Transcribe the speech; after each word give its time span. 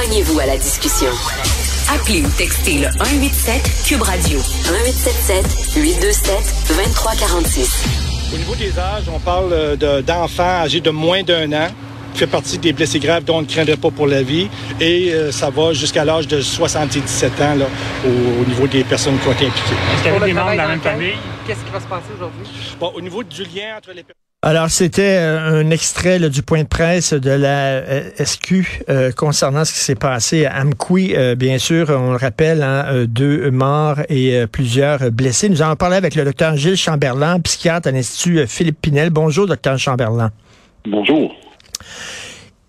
Joignez-vous 0.00 0.38
à 0.38 0.46
la 0.46 0.56
discussion. 0.56 1.10
Appelez 1.92 2.22
ou 2.22 2.28
textez 2.38 2.74
le 2.74 2.84
187 2.84 3.84
Cube 3.84 4.02
Radio 4.02 4.38
1877 4.38 5.74
827 5.74 6.34
2346. 6.68 7.84
Au 8.32 8.38
niveau 8.38 8.54
des 8.54 8.78
âges, 8.78 9.06
on 9.12 9.18
parle 9.18 9.52
euh, 9.52 10.02
d'enfants 10.02 10.62
âgés 10.62 10.80
de 10.80 10.90
moins 10.90 11.24
d'un 11.24 11.52
an 11.52 11.66
qui 12.12 12.20
fait 12.20 12.26
partie 12.28 12.58
des 12.58 12.72
blessés 12.72 13.00
graves 13.00 13.24
dont 13.24 13.38
on 13.38 13.42
ne 13.42 13.46
craindrait 13.46 13.76
pas 13.76 13.90
pour 13.90 14.06
la 14.06 14.22
vie. 14.22 14.48
Et 14.78 15.12
euh, 15.12 15.32
ça 15.32 15.50
va 15.50 15.72
jusqu'à 15.72 16.04
l'âge 16.04 16.28
de 16.28 16.40
77 16.42 17.32
ans 17.40 17.56
là, 17.56 17.66
au, 18.06 18.48
niveau 18.48 18.68
des 18.68 18.84
personnes 18.84 19.18
qui 19.18 19.26
ont 19.26 19.32
été 19.32 19.46
impliquées. 19.46 19.74
Est-ce 19.94 20.02
qu'il 20.04 20.12
y 20.12 20.16
a 20.16 20.26
des 20.26 20.32
membres 20.32 20.52
de 20.52 20.56
la 20.58 20.68
même 20.68 20.80
famille? 20.80 21.14
Qu'est-ce 21.44 21.64
qui 21.64 21.72
va 21.72 21.80
se 21.80 21.88
passer 21.88 22.06
aujourd'hui? 22.14 22.46
Bon, 22.78 22.92
au 22.94 23.00
niveau 23.00 23.24
du 23.24 23.42
lien 23.42 23.76
entre 23.76 23.88
les 23.88 24.04
personnes... 24.04 24.27
Alors, 24.48 24.70
c'était 24.70 25.18
euh, 25.18 25.60
un 25.60 25.70
extrait 25.70 26.18
du 26.30 26.40
point 26.40 26.62
de 26.62 26.68
presse 26.68 27.12
de 27.12 27.30
la 27.30 27.66
euh, 27.66 28.10
SQ 28.18 28.82
euh, 28.88 29.12
concernant 29.12 29.66
ce 29.66 29.74
qui 29.74 29.80
s'est 29.80 29.94
passé 29.94 30.46
à 30.46 30.62
Amqui. 30.62 31.14
bien 31.36 31.58
sûr, 31.58 31.90
on 31.90 32.12
le 32.12 32.16
rappelle, 32.16 32.62
hein, 32.62 33.04
deux 33.06 33.50
morts 33.50 33.98
et 34.08 34.46
plusieurs 34.50 35.10
blessés. 35.10 35.50
Nous 35.50 35.60
allons 35.60 35.76
parler 35.76 35.96
avec 35.96 36.14
le 36.14 36.24
docteur 36.24 36.56
Gilles 36.56 36.78
Chamberlain, 36.78 37.40
psychiatre 37.40 37.88
à 37.88 37.90
l'Institut 37.90 38.46
Philippe 38.46 38.80
Pinel. 38.80 39.10
Bonjour, 39.10 39.46
docteur 39.46 39.78
Chamberlain. 39.78 40.30
Bonjour. 40.86 41.30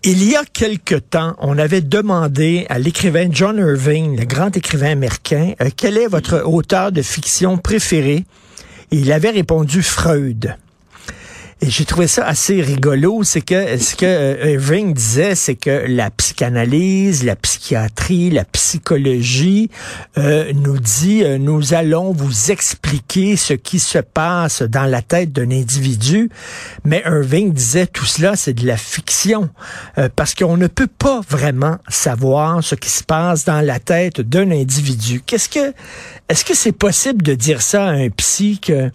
Il 0.04 0.22
y 0.30 0.36
a 0.36 0.42
quelque 0.44 0.96
temps, 0.96 1.34
on 1.38 1.56
avait 1.56 1.80
demandé 1.80 2.66
à 2.68 2.78
l'écrivain 2.78 3.28
John 3.30 3.56
Irving, 3.56 4.18
le 4.20 4.26
grand 4.26 4.54
écrivain 4.54 4.90
américain, 4.90 5.54
quel 5.78 5.96
est 5.96 6.08
votre 6.08 6.42
auteur 6.44 6.92
de 6.92 7.00
fiction 7.00 7.56
préféré? 7.56 8.24
il 8.90 9.12
avait 9.12 9.30
répondu 9.30 9.82
Freud. 9.82 10.56
Et 11.62 11.68
j'ai 11.68 11.84
trouvé 11.84 12.06
ça 12.06 12.24
assez 12.24 12.62
rigolo, 12.62 13.22
c'est 13.22 13.42
que 13.42 13.76
ce 13.76 13.94
que 13.94 14.06
euh, 14.06 14.52
Irving 14.52 14.94
disait, 14.94 15.34
c'est 15.34 15.56
que 15.56 15.84
la 15.86 16.10
psychanalyse, 16.10 17.22
la 17.22 17.36
psychiatrie, 17.36 18.30
la 18.30 18.46
psychologie 18.46 19.70
euh, 20.16 20.54
nous 20.54 20.78
dit 20.78 21.22
euh, 21.22 21.36
nous 21.36 21.74
allons 21.74 22.12
vous 22.12 22.50
expliquer 22.50 23.36
ce 23.36 23.52
qui 23.52 23.78
se 23.78 23.98
passe 23.98 24.62
dans 24.62 24.86
la 24.86 25.02
tête 25.02 25.32
d'un 25.32 25.50
individu, 25.50 26.30
mais 26.84 27.02
Irving 27.04 27.52
disait 27.52 27.86
tout 27.86 28.06
cela 28.06 28.36
c'est 28.36 28.54
de 28.54 28.66
la 28.66 28.78
fiction 28.78 29.50
parce 30.16 30.34
qu'on 30.34 30.56
ne 30.56 30.66
peut 30.66 30.86
pas 30.86 31.20
vraiment 31.28 31.76
savoir 31.88 32.64
ce 32.64 32.74
qui 32.74 32.88
se 32.88 33.04
passe 33.04 33.44
dans 33.44 33.60
la 33.60 33.78
tête 33.78 34.22
d'un 34.22 34.50
individu. 34.50 35.22
Qu'est-ce 35.26 35.50
que 35.50 35.74
est-ce 36.30 36.44
que 36.44 36.54
c'est 36.54 36.72
possible 36.72 37.22
de 37.22 37.34
dire 37.34 37.60
ça 37.60 37.86
à 37.86 37.90
un 37.90 38.08
psy 38.08 38.60
que 38.60 38.90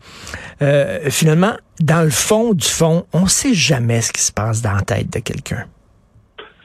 finalement 1.10 1.54
dans 1.82 2.04
le 2.04 2.10
fond 2.10 2.54
du 2.54 2.68
fond, 2.68 3.06
on 3.14 3.22
ne 3.22 3.28
sait 3.28 3.54
jamais 3.54 4.02
ce 4.02 4.12
qui 4.12 4.22
se 4.22 4.32
passe 4.32 4.62
dans 4.62 4.74
la 4.74 4.82
tête 4.82 5.12
de 5.12 5.20
quelqu'un. 5.20 5.66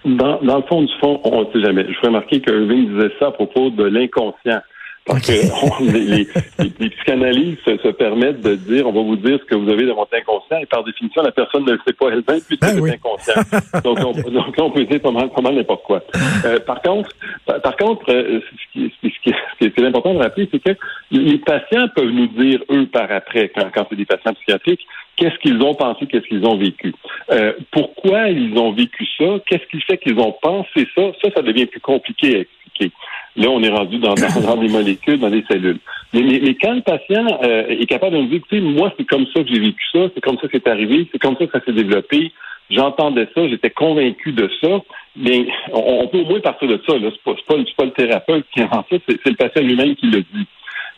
Dans, 0.04 0.38
le 0.40 0.62
fond 0.68 0.82
du 0.82 0.92
fond, 1.00 1.20
on 1.24 1.44
ne 1.44 1.52
sait 1.52 1.60
jamais. 1.60 1.82
Je 1.84 2.00
veux 2.00 2.06
remarquer 2.08 2.40
que 2.40 2.50
Irving 2.50 2.94
disait 2.94 3.12
ça 3.18 3.28
à 3.28 3.30
propos 3.32 3.70
de 3.70 3.84
l'inconscient. 3.84 4.60
Parce 5.06 5.26
que 5.26 5.32
les, 5.92 6.26
les, 6.58 6.90
psychanalyses 6.90 7.56
se, 7.64 7.88
permettent 7.88 8.42
de 8.42 8.54
dire, 8.54 8.86
on 8.86 8.92
va 8.92 9.00
vous 9.00 9.16
dire 9.16 9.38
ce 9.40 9.44
que 9.44 9.54
vous 9.54 9.68
avez 9.68 9.86
dans 9.86 9.96
votre 9.96 10.14
inconscient, 10.14 10.58
et 10.58 10.66
par 10.66 10.84
définition, 10.84 11.22
la 11.22 11.32
personne 11.32 11.64
ne 11.64 11.72
le 11.72 11.80
sait 11.86 11.94
pas 11.94 12.08
elle-même 12.08 12.40
puisque 12.46 12.60
ben 12.60 12.84
c'est 12.84 12.92
inconscient. 12.92 13.80
donc, 13.84 13.98
on, 13.98 14.30
donc 14.30 14.56
là, 14.56 14.64
on 14.64 14.70
peut 14.70 14.84
dire 14.84 15.00
pas 15.00 15.10
mal, 15.10 15.30
pas 15.30 15.40
mal 15.40 15.54
n'importe 15.54 15.84
quoi. 15.84 16.02
Euh, 16.44 16.60
par 16.60 16.82
contre, 16.82 17.10
par, 17.46 17.76
contre, 17.76 18.12
euh, 18.12 18.40
ce, 18.40 18.72
qui, 18.72 18.92
ce, 19.02 19.08
qui, 19.08 19.34
ce 19.60 19.66
qui 19.68 19.80
est 19.80 19.86
important 19.86 20.14
de 20.14 20.18
rappeler, 20.18 20.48
c'est 20.52 20.62
que 20.62 20.78
les 21.10 21.38
patients 21.38 21.88
peuvent 21.94 22.10
nous 22.10 22.28
dire, 22.28 22.60
eux, 22.70 22.86
par 22.86 23.10
après, 23.10 23.50
quand, 23.54 23.68
quand 23.74 23.86
c'est 23.88 23.96
des 23.96 24.04
patients 24.04 24.34
psychiatriques, 24.34 24.86
qu'est-ce 25.20 25.38
qu'ils 25.38 25.60
ont 25.62 25.74
pensé, 25.74 26.06
qu'est-ce 26.06 26.26
qu'ils 26.26 26.44
ont 26.46 26.56
vécu. 26.56 26.94
Euh, 27.30 27.52
pourquoi 27.70 28.28
ils 28.28 28.56
ont 28.58 28.72
vécu 28.72 29.06
ça? 29.18 29.38
Qu'est-ce 29.46 29.66
qui 29.70 29.80
fait 29.82 29.98
qu'ils 29.98 30.18
ont 30.18 30.34
pensé 30.42 30.86
ça? 30.94 31.02
Ça, 31.22 31.28
ça 31.36 31.42
devient 31.42 31.66
plus 31.66 31.80
compliqué 31.80 32.36
à 32.36 32.38
expliquer. 32.40 32.92
Là, 33.36 33.48
on 33.48 33.62
est 33.62 33.70
rendu 33.70 33.98
dans, 33.98 34.14
dans, 34.14 34.56
des 34.56 34.68
molécules, 34.68 35.18
dans 35.18 35.30
des 35.30 35.44
cellules. 35.48 35.78
Mais, 36.12 36.22
mais, 36.22 36.54
quand 36.54 36.74
le 36.74 36.82
patient 36.82 37.38
euh, 37.44 37.68
est 37.68 37.86
capable 37.86 38.16
de 38.16 38.22
nous 38.22 38.26
dire, 38.26 38.38
écoutez, 38.38 38.60
moi, 38.60 38.92
c'est 38.98 39.06
comme 39.06 39.26
ça 39.26 39.42
que 39.42 39.48
j'ai 39.48 39.60
vécu 39.60 39.82
ça, 39.92 40.00
c'est 40.14 40.20
comme 40.20 40.36
ça 40.38 40.48
que 40.48 40.58
c'est 40.58 40.68
arrivé, 40.68 41.08
c'est 41.12 41.18
comme 41.18 41.36
ça 41.36 41.46
que 41.46 41.52
ça 41.52 41.64
s'est 41.64 41.72
développé, 41.72 42.32
j'entendais 42.70 43.28
ça, 43.34 43.48
j'étais 43.48 43.70
convaincu 43.70 44.32
de 44.32 44.50
ça, 44.60 44.80
bien, 45.14 45.44
on, 45.72 46.08
peut 46.08 46.18
au 46.18 46.24
moins 46.24 46.40
partir 46.40 46.68
de 46.68 46.80
ça. 46.86 46.94
C'est 47.00 47.22
pas, 47.22 47.34
pas, 47.46 47.54
pas, 47.76 47.84
le 47.84 47.90
thérapeute 47.92 48.46
qui 48.52 48.62
en 48.62 48.84
ça, 48.90 48.96
c'est 49.06 49.26
le 49.26 49.36
patient 49.36 49.62
lui-même 49.62 49.94
qui 49.94 50.06
le 50.06 50.22
dit. 50.22 50.46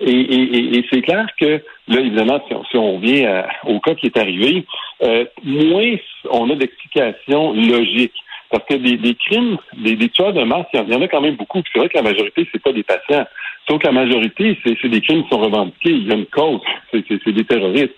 Et, 0.04 0.84
c'est 0.90 1.02
clair 1.02 1.26
que, 1.38 1.60
là, 1.88 2.00
évidemment, 2.00 2.42
si 2.70 2.76
on, 2.76 2.96
revient 2.96 3.26
au 3.66 3.78
cas 3.80 3.94
qui 3.94 4.06
est 4.06 4.16
arrivé, 4.16 4.64
euh, 5.02 5.24
moins 5.44 5.96
on 6.30 6.50
a 6.50 6.56
d'explications 6.56 7.52
logiques. 7.52 8.12
Parce 8.52 8.64
que 8.66 8.74
des, 8.74 9.14
crimes, 9.14 9.56
des, 9.78 10.08
tueurs 10.10 10.34
de 10.34 10.44
masse, 10.44 10.66
il 10.74 10.86
y 10.86 10.94
en 10.94 11.00
a 11.00 11.08
quand 11.08 11.22
même 11.22 11.36
beaucoup. 11.36 11.62
C'est 11.72 11.78
vrai 11.78 11.88
que 11.88 11.96
la 11.96 12.02
majorité, 12.02 12.46
c'est 12.52 12.62
pas 12.62 12.72
des 12.72 12.82
patients. 12.82 13.24
Sauf 13.66 13.80
que 13.80 13.86
la 13.86 13.92
majorité, 13.92 14.58
c'est 14.62 14.88
des 14.88 15.00
crimes 15.00 15.22
qui 15.22 15.30
sont 15.30 15.40
revendiqués. 15.40 15.90
Il 15.90 16.06
y 16.06 16.12
a 16.12 16.16
une 16.16 16.26
cause. 16.26 16.60
C'est 16.92 17.32
des 17.32 17.44
terroristes. 17.44 17.94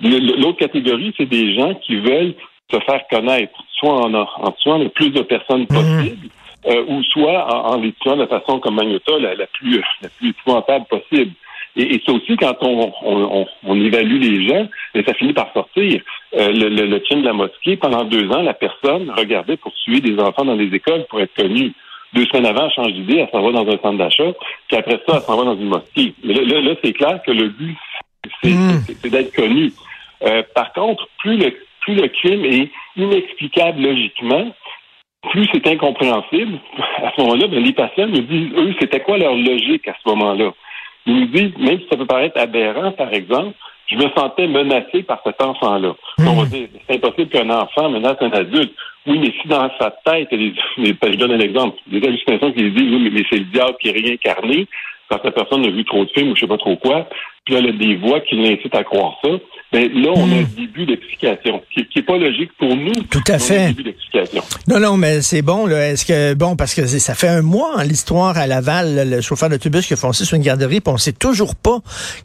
L'autre 0.00 0.58
catégorie, 0.58 1.12
c'est 1.16 1.28
des 1.28 1.56
gens 1.56 1.74
qui 1.74 1.96
veulent 1.96 2.34
se 2.70 2.78
faire 2.80 3.02
connaître, 3.10 3.58
soit 3.72 3.94
en, 3.94 4.14
en 4.14 4.52
tuant 4.62 4.78
le 4.78 4.90
plus 4.90 5.10
de 5.10 5.22
personnes 5.22 5.62
mmh. 5.62 5.66
possible, 5.66 6.28
euh, 6.66 6.84
ou 6.86 7.02
soit 7.02 7.68
en, 7.68 7.80
les 7.80 7.92
tuant 8.00 8.16
de 8.16 8.26
façon 8.26 8.60
comme 8.60 8.76
Magnota 8.76 9.18
la, 9.18 9.34
la 9.34 9.46
plus 9.46 9.82
la 10.02 10.08
plus 10.08 10.30
épouvantable 10.30 10.84
possible. 10.86 11.32
Et, 11.76 11.94
et 11.94 12.02
ça 12.04 12.12
aussi, 12.12 12.36
quand 12.36 12.56
on, 12.62 12.92
on, 13.02 13.46
on, 13.64 13.80
évalue 13.80 14.18
les 14.18 14.48
gens, 14.48 14.66
et 14.94 15.04
ça 15.04 15.14
finit 15.14 15.34
par 15.34 15.52
sortir. 15.52 16.00
Euh, 16.34 16.48
le, 16.50 16.68
le, 16.68 16.86
le 16.86 16.98
de 16.98 17.24
la 17.24 17.32
mosquée, 17.32 17.76
pendant 17.76 18.04
deux 18.04 18.30
ans, 18.30 18.42
la 18.42 18.54
personne 18.54 19.10
regardait 19.10 19.56
pour 19.56 19.72
tuer 19.74 20.00
des 20.00 20.18
enfants 20.18 20.44
dans 20.44 20.54
les 20.54 20.74
écoles 20.74 21.04
pour 21.08 21.20
être 21.20 21.34
connue. 21.34 21.72
Deux 22.14 22.24
semaines 22.26 22.46
avant, 22.46 22.64
elle 22.64 22.72
change 22.72 22.92
d'idée, 22.94 23.18
elle 23.18 23.28
s'en 23.30 23.42
va 23.42 23.52
dans 23.52 23.68
un 23.68 23.78
centre 23.78 23.98
d'achat, 23.98 24.32
puis 24.68 24.76
après 24.76 25.00
ça, 25.06 25.16
elle 25.16 25.22
s'en 25.22 25.36
va 25.36 25.44
dans 25.44 25.56
une 25.56 25.68
mosquée. 25.68 26.14
Mais 26.24 26.34
là, 26.34 26.60
là, 26.60 26.74
c'est 26.82 26.92
clair 26.92 27.20
que 27.26 27.32
le 27.32 27.48
but, 27.48 27.76
c'est 28.42 28.50
hmm. 28.50 29.10
d'être 29.10 29.34
connu. 29.34 29.72
Euh, 30.22 30.42
par 30.54 30.72
contre, 30.72 31.06
plus 31.18 31.36
le, 31.36 31.54
plus 31.80 31.94
le 31.94 32.08
crime 32.08 32.44
est 32.44 32.70
inexplicable 32.96 33.82
logiquement, 33.82 34.50
plus 35.30 35.46
c'est 35.52 35.66
incompréhensible. 35.66 36.58
À 37.02 37.12
ce 37.14 37.20
moment-là, 37.22 37.48
ben, 37.48 37.62
les 37.62 37.72
patients 37.72 38.06
nous 38.06 38.22
disent, 38.22 38.52
eux, 38.56 38.74
c'était 38.80 39.00
quoi 39.00 39.18
leur 39.18 39.34
logique 39.34 39.86
à 39.88 39.94
ce 40.02 40.08
moment-là? 40.08 40.52
Ils 41.06 41.20
nous 41.20 41.26
disent, 41.26 41.56
même 41.58 41.78
si 41.78 41.86
ça 41.90 41.96
peut 41.96 42.06
paraître 42.06 42.38
aberrant, 42.38 42.92
par 42.92 43.12
exemple, 43.12 43.54
je 43.86 43.96
me 43.96 44.08
sentais 44.16 44.48
menacé 44.48 45.02
par 45.04 45.20
cet 45.24 45.40
enfant-là. 45.40 45.94
On 46.18 46.34
va 46.34 46.44
hmm. 46.44 46.48
dire, 46.48 46.68
c'est 46.88 46.96
impossible 46.96 47.30
qu'un 47.30 47.50
enfant 47.50 47.88
menace 47.88 48.16
un 48.20 48.32
adulte. 48.32 48.72
Oui, 49.06 49.18
mais 49.20 49.32
si 49.40 49.46
dans 49.46 49.70
sa 49.78 49.92
tête, 50.04 50.28
les, 50.32 50.52
je 50.78 51.16
donne 51.16 51.32
un 51.32 51.40
exemple, 51.40 51.78
des 51.86 52.04
hallucinations 52.04 52.52
qui 52.52 52.70
disent, 52.70 52.92
oui, 52.92 53.10
mais 53.12 53.22
c'est 53.30 53.38
le 53.38 53.44
diable 53.44 53.76
qui 53.80 53.88
est 53.88 53.92
réincarné, 53.92 54.66
quand 55.08 55.22
la 55.22 55.30
personne 55.30 55.64
a 55.64 55.70
vu 55.70 55.84
trop 55.84 56.04
de 56.04 56.10
films 56.10 56.32
ou 56.32 56.34
je 56.34 56.40
sais 56.40 56.46
pas 56.48 56.58
trop 56.58 56.76
quoi, 56.76 57.08
puis 57.44 57.54
là, 57.54 57.60
il 57.60 57.66
y 57.66 57.68
a 57.68 57.72
des 57.72 57.96
voix 57.96 58.20
qui 58.20 58.34
l'incitent 58.34 58.74
à 58.74 58.82
croire 58.82 59.16
ça, 59.24 59.30
Mais 59.72 59.88
là, 59.88 60.10
on 60.14 60.30
a 60.30 60.36
un 60.36 60.46
début 60.56 60.86
d'explication 60.86 61.60
qui 61.72 61.86
n'est 61.94 62.02
pas 62.02 62.16
logique 62.16 62.50
pour 62.58 62.74
nous. 62.76 62.94
Tout 63.10 63.24
à 63.26 63.38
fait. 63.38 63.72
Début. 63.72 63.92
Non, 64.68 64.78
non, 64.78 64.96
mais 64.96 65.22
c'est 65.22 65.42
bon. 65.42 65.68
Est-ce 65.68 66.06
que 66.06 66.34
bon 66.34 66.56
parce 66.56 66.74
que 66.74 66.86
ça 66.86 67.14
fait 67.14 67.28
un 67.28 67.42
mois 67.42 67.76
en 67.76 67.82
l'histoire 67.82 68.38
à 68.38 68.46
Laval, 68.46 69.10
le 69.10 69.20
chauffeur 69.20 69.48
d'autobus 69.48 69.86
qui 69.86 69.94
a 69.94 69.96
foncé 69.96 70.24
sur 70.24 70.36
une 70.36 70.42
garderie, 70.42 70.80
puis 70.80 70.92
on 70.92 70.96
sait 70.96 71.12
toujours 71.12 71.56
pas 71.56 71.80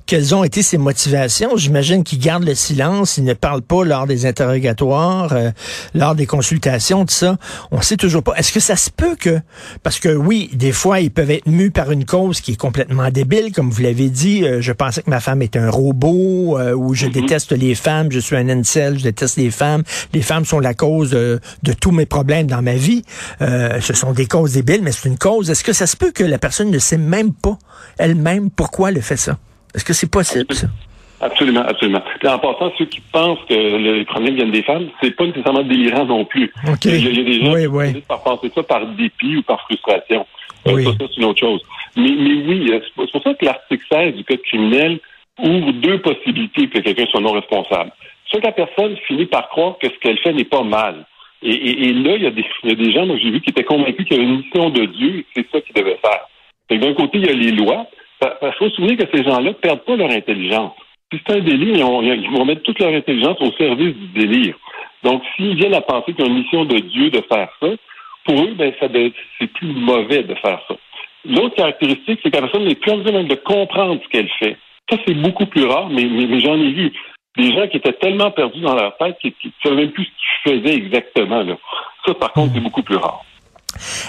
quelles 0.05 0.35
ont 0.35 0.43
été 0.43 0.61
ses 0.61 0.77
motivations. 0.77 1.57
J'imagine 1.57 2.03
qu'il 2.03 2.19
garde 2.19 2.43
le 2.43 2.55
silence, 2.55 3.17
il 3.17 3.23
ne 3.23 3.33
parle 3.33 3.61
pas 3.61 3.83
lors 3.83 4.05
des 4.05 4.25
interrogatoires, 4.25 5.33
euh, 5.33 5.51
lors 5.95 6.15
des 6.15 6.27
consultations, 6.27 7.05
tout 7.05 7.13
ça. 7.13 7.37
On 7.71 7.81
sait 7.81 7.97
toujours 7.97 8.23
pas. 8.23 8.33
Est-ce 8.35 8.51
que 8.51 8.59
ça 8.59 8.75
se 8.75 8.89
peut 8.89 9.15
que 9.15 9.39
parce 9.83 9.99
que 9.99 10.09
oui, 10.09 10.49
des 10.53 10.71
fois 10.71 10.99
ils 10.99 11.11
peuvent 11.11 11.31
être 11.31 11.47
mus 11.47 11.71
par 11.71 11.91
une 11.91 12.05
cause 12.05 12.39
qui 12.39 12.51
est 12.51 12.55
complètement 12.57 13.09
débile, 13.09 13.51
comme 13.51 13.71
vous 13.71 13.81
l'avez 13.81 14.09
dit. 14.09 14.45
Euh, 14.45 14.61
je 14.61 14.71
pensais 14.71 15.01
que 15.01 15.09
ma 15.09 15.19
femme 15.19 15.41
était 15.41 15.59
un 15.59 15.71
robot 15.71 16.59
euh, 16.59 16.73
ou 16.73 16.93
je 16.93 17.07
mm-hmm 17.07 17.30
déteste 17.31 17.53
les 17.53 17.75
femmes, 17.75 18.11
je 18.11 18.19
suis 18.19 18.35
un 18.35 18.49
incel, 18.49 18.99
je 18.99 19.03
déteste 19.03 19.37
les 19.37 19.51
femmes. 19.51 19.83
Les 20.13 20.21
femmes 20.21 20.43
sont 20.43 20.59
la 20.59 20.73
cause 20.73 21.11
de, 21.11 21.39
tous 21.79 21.91
mes 21.91 22.05
problèmes 22.05 22.47
dans 22.47 22.61
ma 22.61 22.73
vie. 22.73 23.03
Euh, 23.41 23.79
ce 23.79 23.93
sont 23.93 24.11
des 24.11 24.25
causes 24.25 24.53
débiles, 24.53 24.81
mais 24.83 24.91
c'est 24.91 25.07
une 25.07 25.17
cause. 25.17 25.49
Est-ce 25.49 25.63
que 25.63 25.71
ça 25.71 25.87
se 25.87 25.95
peut 25.95 26.11
que 26.11 26.25
la 26.25 26.37
personne 26.37 26.69
ne 26.69 26.77
sait 26.77 26.97
même 26.97 27.31
pas 27.33 27.57
elle-même 27.97 28.49
pourquoi 28.51 28.89
elle 28.89 29.01
fait 29.01 29.15
ça? 29.15 29.37
Est-ce 29.73 29.85
que 29.85 29.93
c'est 29.93 30.11
possible, 30.11 30.53
ça? 30.53 30.67
Absolument, 31.21 31.61
absolument. 31.61 32.01
en 32.25 32.39
passant, 32.39 32.73
ceux 32.77 32.85
qui 32.85 32.99
pensent 32.99 33.39
que 33.47 33.53
les 33.53 34.03
problèmes 34.03 34.35
viennent 34.35 34.51
des 34.51 34.63
femmes, 34.63 34.89
c'est 35.01 35.11
pas 35.11 35.25
nécessairement 35.25 35.63
délirant 35.63 36.05
non 36.05 36.25
plus. 36.25 36.51
Il, 36.65 36.69
y 36.69 37.07
a, 37.07 37.23
des 37.23 37.39
gens 37.39 37.53
qui 37.53 37.87
finissent 37.91 38.07
par 38.07 38.23
penser 38.23 38.51
ça 38.53 38.63
par 38.63 38.85
dépit 38.87 39.37
ou 39.37 39.43
par 39.43 39.61
frustration. 39.61 40.25
Euh, 40.67 40.83
ça, 40.83 40.91
c'est 40.99 41.17
une 41.17 41.25
autre 41.25 41.39
chose. 41.39 41.61
Mais, 41.95 42.11
mais 42.11 42.43
oui, 42.45 42.71
c'est 42.73 43.11
pour 43.11 43.23
ça 43.23 43.33
que 43.35 43.45
l'article 43.45 43.85
16 43.89 44.15
du 44.15 44.23
Code 44.25 44.41
criminel 44.41 44.99
ouvre 45.41 45.71
deux 45.73 45.99
possibilités 45.99 46.67
que 46.67 46.79
quelqu'un 46.79 47.05
soit 47.07 47.21
non 47.21 47.31
responsable. 47.31 47.91
Soit 48.25 48.43
la 48.43 48.51
personne 48.51 48.95
finit 49.07 49.25
par 49.25 49.49
croire 49.49 49.77
que 49.79 49.87
ce 49.87 49.99
qu'elle 49.99 50.19
fait 50.19 50.33
n'est 50.33 50.45
pas 50.45 50.63
mal. 50.63 51.05
Et, 51.43 51.91
là, 51.93 52.15
il 52.17 52.23
y, 52.23 52.27
a 52.27 52.31
des, 52.31 52.91
gens, 52.91 53.07
j'ai 53.17 53.31
vu, 53.31 53.41
qui 53.41 53.49
étaient 53.49 53.63
convaincus 53.63 54.05
qu'il 54.05 54.17
y 54.17 54.19
avait 54.19 54.29
une 54.29 54.37
mission 54.37 54.69
de 54.69 54.85
Dieu 54.85 55.17
et 55.17 55.23
que 55.23 55.27
c'est 55.35 55.51
ça 55.51 55.61
qu'ils 55.61 55.73
devaient 55.73 55.99
faire. 55.99 56.27
D'un 56.69 56.93
côté, 56.93 57.17
il 57.17 57.25
y 57.25 57.29
a 57.29 57.33
les 57.33 57.51
lois. 57.51 57.87
Il 58.21 58.51
faut 58.59 58.69
se 58.69 58.75
souvenir 58.75 58.97
que 58.97 59.05
ces 59.11 59.23
gens-là 59.23 59.49
ne 59.49 59.51
perdent 59.53 59.83
pas 59.83 59.95
leur 59.95 60.11
intelligence. 60.11 60.73
Si 61.11 61.19
c'est 61.25 61.35
un 61.35 61.39
délire, 61.39 61.75
ils, 62.03 62.29
vont 62.29 62.45
mettre 62.45 62.61
toute 62.61 62.79
leur 62.79 62.93
intelligence 62.93 63.37
au 63.41 63.51
service 63.53 63.95
du 63.95 64.07
délire. 64.19 64.55
Donc, 65.03 65.23
s'ils 65.35 65.55
viennent 65.55 65.73
à 65.73 65.81
penser 65.81 66.13
qu'il 66.13 66.23
y 66.23 66.27
a 66.27 66.31
une 66.31 66.37
mission 66.37 66.63
de 66.65 66.77
Dieu 66.77 67.09
de 67.09 67.21
faire 67.21 67.49
ça, 67.59 67.67
pour 68.25 68.43
eux, 68.43 68.53
ben, 68.53 68.71
ça 68.79 68.87
c'est 69.39 69.47
plus 69.53 69.67
mauvais 69.67 70.21
de 70.21 70.35
faire 70.35 70.61
ça. 70.67 70.75
L'autre 71.25 71.55
caractéristique, 71.55 72.19
c'est 72.21 72.29
que 72.29 72.37
la 72.37 72.43
personne 72.43 72.65
n'est 72.65 72.75
plus 72.75 72.91
en 72.91 72.97
mesure 72.97 73.23
de 73.23 73.35
comprendre 73.35 73.99
ce 74.03 74.09
qu'elle 74.09 74.29
fait. 74.39 74.57
Ça, 74.91 74.97
c'est 75.07 75.13
beaucoup 75.13 75.45
plus 75.45 75.63
rare, 75.63 75.89
mais, 75.89 76.05
mais, 76.05 76.39
j'en 76.41 76.55
ai 76.55 76.71
vu 76.71 76.91
des 77.37 77.53
gens 77.53 77.65
qui 77.67 77.77
étaient 77.77 77.93
tellement 77.93 78.29
perdus 78.29 78.59
dans 78.59 78.75
leur 78.75 78.97
tête 78.97 79.17
qu'ils 79.19 79.33
ne 79.45 79.51
savaient 79.63 79.83
même 79.83 79.91
plus 79.91 80.03
ce 80.03 80.51
qu'ils 80.51 80.61
faisaient 80.61 80.75
exactement. 80.75 81.43
Là. 81.43 81.55
Ça, 82.05 82.13
par 82.13 82.33
contre, 82.33 82.53
c'est 82.53 82.59
beaucoup 82.59 82.83
plus 82.83 82.97
rare. 82.97 83.23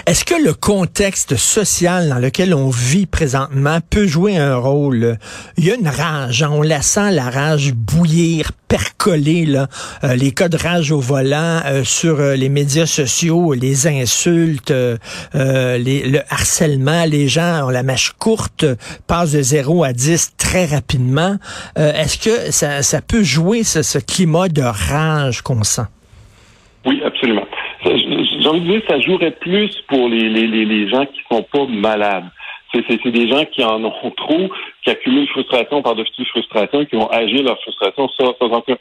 Est-ce 0.05 0.25
que 0.25 0.35
le 0.35 0.53
contexte 0.53 1.35
social 1.35 2.09
dans 2.09 2.19
lequel 2.19 2.53
on 2.53 2.69
vit 2.69 3.05
présentement 3.05 3.79
peut 3.89 4.07
jouer 4.07 4.37
un 4.37 4.55
rôle? 4.55 5.17
Il 5.57 5.65
y 5.65 5.71
a 5.71 5.75
une 5.75 5.87
rage, 5.87 6.43
hein, 6.43 6.49
on 6.51 6.61
la 6.61 6.81
sent, 6.81 7.11
la 7.11 7.29
rage 7.29 7.73
bouillir, 7.73 8.51
percoler, 8.67 9.47
euh, 10.03 10.15
les 10.15 10.31
cas 10.31 10.49
de 10.49 10.57
rage 10.57 10.91
au 10.91 10.99
volant 10.99 11.61
euh, 11.65 11.83
sur 11.83 12.19
euh, 12.19 12.35
les 12.35 12.49
médias 12.49 12.85
sociaux, 12.85 13.53
les 13.53 13.87
insultes, 13.87 14.71
le 14.71 16.19
harcèlement, 16.29 17.05
les 17.05 17.27
gens 17.27 17.67
ont 17.67 17.69
la 17.69 17.83
mèche 17.83 18.13
courte, 18.17 18.65
passent 19.07 19.33
de 19.33 19.41
0 19.41 19.83
à 19.83 19.93
10 19.93 20.33
très 20.37 20.65
rapidement. 20.65 21.37
Est-ce 21.75 22.17
que 22.17 22.51
ça, 22.51 23.01
peut 23.01 23.23
jouer 23.23 23.63
ce 23.63 23.99
climat 23.99 24.49
de 24.49 24.61
rage 24.61 25.41
qu'on 25.41 25.63
sent? 25.63 25.87
Oui, 26.85 27.01
absolument 27.05 27.42
j'ai 28.43 28.49
envie 28.49 28.61
de 28.61 28.71
dire 28.71 28.81
ça 28.87 28.99
jouerait 28.99 29.31
plus 29.31 29.81
pour 29.87 30.09
les, 30.09 30.29
les, 30.29 30.47
les, 30.47 30.89
gens 30.89 31.05
qui 31.05 31.21
sont 31.31 31.43
pas 31.43 31.65
malades. 31.65 32.25
C'est 32.73 33.07
des 33.07 33.29
gens 33.29 33.45
qui 33.45 33.63
en 33.63 33.83
ont 33.83 34.11
trop, 34.17 34.49
qui 34.83 34.89
accumulent 34.89 35.27
frustration 35.29 35.81
par-dessus 35.81 36.25
frustration, 36.25 36.85
qui 36.85 36.95
vont 36.95 37.07
agir 37.07 37.43
leur 37.43 37.59
frustration 37.61 38.09
sans, 38.19 38.33
aucun, 38.39 38.75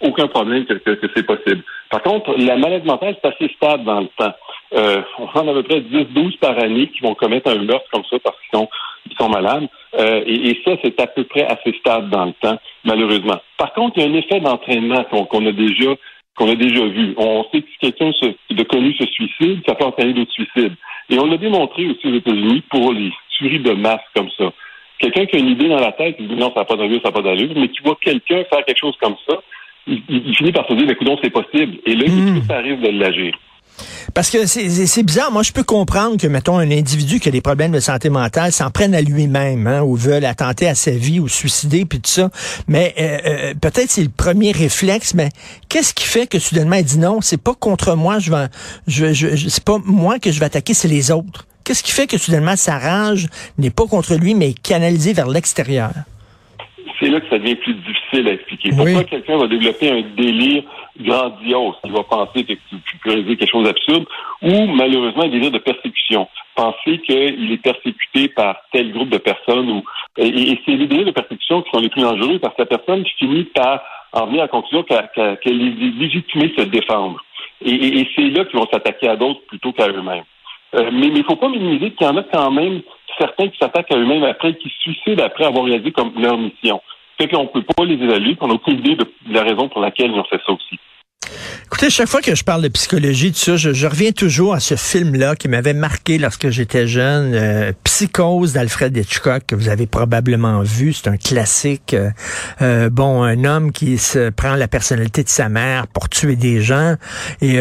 aucun 0.00 0.26
problème 0.26 0.66
que, 0.66 0.74
que, 0.74 1.10
c'est 1.14 1.24
possible. 1.24 1.62
Par 1.88 2.02
contre, 2.02 2.34
la 2.36 2.56
maladie 2.56 2.86
mentale, 2.86 3.16
c'est 3.22 3.32
assez 3.32 3.54
stable 3.54 3.84
dans 3.84 4.00
le 4.00 4.08
temps. 4.18 4.34
Euh, 4.74 5.02
on 5.18 5.24
en 5.26 5.48
à 5.48 5.52
peu 5.52 5.62
près 5.62 5.80
10-12 5.80 6.38
par 6.38 6.58
année 6.58 6.88
qui 6.88 7.00
vont 7.00 7.14
commettre 7.14 7.50
un 7.50 7.62
meurtre 7.62 7.88
comme 7.92 8.04
ça 8.10 8.18
parce 8.18 8.36
qu'ils 8.40 8.58
sont, 8.58 8.68
ils 9.08 9.16
sont 9.16 9.28
malades. 9.28 9.68
Euh, 9.98 10.22
et, 10.26 10.60
ça, 10.64 10.72
c'est 10.82 11.00
à 11.00 11.06
peu 11.06 11.24
près 11.24 11.44
assez 11.44 11.72
stable 11.78 12.10
dans 12.10 12.26
le 12.26 12.32
temps, 12.32 12.58
malheureusement. 12.84 13.40
Par 13.56 13.72
contre, 13.72 13.98
il 13.98 14.02
y 14.02 14.06
a 14.06 14.10
un 14.10 14.14
effet 14.14 14.40
d'entraînement 14.40 15.04
qu'on 15.04 15.46
a 15.46 15.52
déjà 15.52 15.94
qu'on 16.36 16.50
a 16.50 16.54
déjà 16.54 16.84
vu. 16.86 17.14
On 17.16 17.44
sait 17.50 17.62
que 17.62 17.68
si 17.68 17.78
quelqu'un 17.80 18.10
de 18.50 18.62
connu 18.64 18.94
se 18.94 19.06
suicide, 19.06 19.62
ça 19.66 19.74
peut 19.74 19.84
entraîner 19.84 20.12
d'autres 20.12 20.32
suicides. 20.32 20.74
Et 21.10 21.18
on 21.18 21.26
l'a 21.26 21.36
démontré 21.36 21.86
aussi 21.86 22.06
aux 22.06 22.14
États-Unis 22.14 22.62
pour 22.70 22.92
les 22.92 23.10
tueries 23.36 23.60
de 23.60 23.72
masse 23.72 24.04
comme 24.14 24.28
ça. 24.36 24.52
Quelqu'un 24.98 25.26
qui 25.26 25.36
a 25.36 25.38
une 25.38 25.50
idée 25.50 25.68
dans 25.68 25.80
la 25.80 25.92
tête, 25.92 26.16
il 26.18 26.28
dit 26.28 26.36
non, 26.36 26.52
ça 26.54 26.60
n'a 26.60 26.64
pas 26.64 26.76
d'allure, 26.76 27.00
ça 27.02 27.08
n'a 27.08 27.12
pas 27.12 27.22
d'allure, 27.22 27.50
mais 27.56 27.68
qui 27.68 27.82
voit 27.82 27.98
quelqu'un 28.00 28.44
faire 28.44 28.64
quelque 28.64 28.80
chose 28.80 28.96
comme 29.00 29.16
ça, 29.28 29.36
il, 29.86 30.34
finit 30.36 30.52
par 30.52 30.66
se 30.66 30.74
dire, 30.74 30.90
écoute, 30.90 31.08
c'est 31.22 31.30
possible. 31.30 31.78
Et 31.86 31.94
là, 31.94 32.06
mmh. 32.08 32.42
ça 32.48 32.56
arrive 32.56 32.80
de 32.80 32.88
l'agir. 32.88 33.32
Parce 34.14 34.30
que 34.30 34.46
c'est 34.46 35.02
bizarre. 35.02 35.30
Moi, 35.30 35.42
je 35.42 35.52
peux 35.52 35.62
comprendre 35.62 36.16
que, 36.16 36.26
mettons, 36.26 36.58
un 36.58 36.70
individu 36.70 37.20
qui 37.20 37.28
a 37.28 37.32
des 37.32 37.40
problèmes 37.40 37.72
de 37.72 37.80
santé 37.80 38.08
mentale 38.08 38.52
s'en 38.52 38.70
prenne 38.70 38.94
à 38.94 39.00
lui-même, 39.00 39.66
hein, 39.66 39.82
ou 39.82 39.96
veut 39.96 40.24
attenter 40.24 40.68
à 40.68 40.74
sa 40.74 40.90
vie, 40.92 41.20
ou 41.20 41.28
suicider, 41.28 41.84
puis 41.84 42.00
tout 42.00 42.10
ça. 42.10 42.30
Mais 42.68 42.94
euh, 42.98 43.18
euh, 43.26 43.54
peut-être 43.54 43.90
c'est 43.90 44.02
le 44.02 44.08
premier 44.08 44.52
réflexe, 44.52 45.14
mais 45.14 45.30
qu'est-ce 45.68 45.94
qui 45.94 46.04
fait 46.04 46.26
que 46.26 46.38
soudainement 46.38 46.76
il 46.76 46.84
dit 46.84 46.98
non, 46.98 47.20
c'est 47.20 47.36
pas 47.36 47.54
contre 47.54 47.94
moi, 47.94 48.18
je 48.18 48.30
vais, 48.30 48.48
je, 48.86 49.12
je, 49.12 49.48
c'est 49.48 49.64
pas 49.64 49.78
moi 49.84 50.18
que 50.18 50.30
je 50.32 50.40
vais 50.40 50.46
attaquer, 50.46 50.74
c'est 50.74 50.88
les 50.88 51.10
autres. 51.10 51.46
Qu'est-ce 51.64 51.82
qui 51.82 51.92
fait 51.92 52.06
que 52.06 52.16
soudainement 52.16 52.56
sa 52.56 52.78
rage 52.78 53.28
n'est 53.58 53.70
pas 53.70 53.86
contre 53.86 54.14
lui, 54.14 54.34
mais 54.34 54.52
canalisée 54.52 55.12
vers 55.12 55.26
l'extérieur? 55.26 55.90
C'est 56.98 57.08
là 57.08 57.20
que 57.20 57.28
ça 57.28 57.38
devient 57.38 57.56
plus 57.56 57.74
difficile 57.74 58.28
à 58.28 58.32
expliquer. 58.32 58.70
Pourquoi 58.70 59.04
quelqu'un 59.04 59.36
va 59.36 59.46
développer 59.46 59.90
un 59.90 60.02
délire 60.16 60.62
grandiose, 60.98 61.74
il 61.84 61.92
va 61.92 62.02
penser 62.04 62.44
que 62.44 62.52
tu, 62.54 62.98
peux 63.02 63.10
réaliser 63.10 63.36
quelque 63.36 63.50
chose 63.50 63.64
d'absurde, 63.64 64.06
ou 64.42 64.66
malheureusement 64.66 65.24
un 65.24 65.28
délire 65.28 65.50
de 65.50 65.58
persécution? 65.58 66.28
Penser 66.54 66.98
qu'il 67.06 67.52
est 67.52 67.62
persécuté 67.62 68.28
par 68.28 68.56
tel 68.72 68.92
groupe 68.92 69.10
de 69.10 69.18
personnes, 69.18 69.70
ou 69.70 69.84
et, 70.16 70.58
c'est 70.64 70.72
les 70.72 70.86
délires 70.86 71.06
de 71.06 71.10
persécution 71.10 71.62
qui 71.62 71.70
sont 71.70 71.80
les 71.80 71.90
plus 71.90 72.02
dangereux 72.02 72.38
parce 72.38 72.54
que 72.56 72.62
la 72.62 72.66
personne 72.66 73.04
finit 73.18 73.44
par 73.44 73.82
en 74.12 74.26
venir 74.26 74.40
à 74.40 74.44
la 74.44 74.48
conclusion 74.48 74.82
qu'elle 74.82 75.36
est 75.44 75.98
légitimée 75.98 76.48
de 76.48 76.62
se 76.62 76.68
défendre. 76.68 77.22
Et, 77.64 78.06
c'est 78.14 78.30
là 78.30 78.44
qu'ils 78.44 78.58
vont 78.58 78.68
s'attaquer 78.70 79.08
à 79.08 79.16
d'autres 79.16 79.40
plutôt 79.48 79.72
qu'à 79.72 79.88
eux-mêmes. 79.88 80.24
Euh, 80.74 80.90
mais 80.92 81.06
il 81.06 81.14
ne 81.14 81.22
faut 81.22 81.36
pas 81.36 81.48
minimiser 81.48 81.92
qu'il 81.92 82.06
y 82.06 82.10
en 82.10 82.16
a 82.16 82.22
quand 82.24 82.50
même 82.50 82.82
certains 83.18 83.48
qui 83.48 83.58
s'attaquent 83.58 83.92
à 83.92 83.96
eux-mêmes 83.96 84.24
après, 84.24 84.54
qui 84.54 84.68
se 84.68 84.78
suicident 84.80 85.24
après 85.24 85.44
avoir 85.44 85.64
réalisé 85.64 85.92
comme 85.92 86.12
leur 86.18 86.36
mission. 86.36 86.80
Fait 87.18 87.28
qu'on 87.28 87.44
ne 87.44 87.48
peut 87.48 87.62
pas 87.62 87.84
les 87.84 87.94
évaluer, 87.94 88.36
on 88.40 88.48
n'a 88.48 88.54
aucune 88.54 88.78
idée 88.78 88.96
de 88.96 89.06
la 89.30 89.42
raison 89.42 89.68
pour 89.68 89.80
laquelle 89.80 90.10
ils 90.10 90.18
ont 90.18 90.24
fait 90.24 90.40
ça 90.44 90.52
aussi. 90.52 90.78
Écoutez, 91.66 91.90
chaque 91.90 92.08
fois 92.08 92.22
que 92.22 92.34
je 92.34 92.44
parle 92.44 92.62
de 92.62 92.68
psychologie, 92.68 93.32
tout 93.32 93.38
ça, 93.38 93.56
je, 93.56 93.86
reviens 93.86 94.12
toujours 94.12 94.54
à 94.54 94.60
ce 94.60 94.76
film-là 94.76 95.34
qui 95.34 95.48
m'avait 95.48 95.74
marqué 95.74 96.16
lorsque 96.16 96.48
j'étais 96.48 96.86
jeune, 96.86 97.34
euh, 97.34 97.72
Psychose 97.82 98.52
d'Alfred 98.52 98.96
Hitchcock, 98.96 99.42
que 99.48 99.56
vous 99.56 99.68
avez 99.68 99.86
probablement 99.86 100.62
vu. 100.62 100.92
C'est 100.92 101.08
un 101.08 101.16
classique. 101.16 101.92
Euh, 101.92 102.10
euh, 102.62 102.88
bon, 102.88 103.24
un 103.24 103.44
homme 103.44 103.72
qui 103.72 103.98
se 103.98 104.30
prend 104.30 104.54
la 104.54 104.68
personnalité 104.68 105.24
de 105.24 105.28
sa 105.28 105.48
mère 105.48 105.88
pour 105.88 106.08
tuer 106.08 106.36
des 106.36 106.62
gens. 106.62 106.94
Et 107.42 107.58